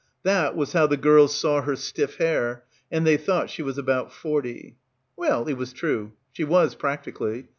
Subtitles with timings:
[0.23, 4.11] That was how the girls saw her stiff hair— and they thought she was "about
[4.11, 4.77] forty."
[5.15, 6.13] Well, it was true.
[6.31, 7.49] She was, practically.